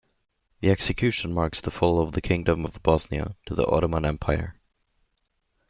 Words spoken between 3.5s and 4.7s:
the Ottoman Empire.